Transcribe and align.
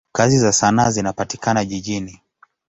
Kazi 0.11 0.37
za 0.39 0.53
sanaa 0.53 0.89
zinapatikana 0.91 1.65
jijini. 1.65 2.21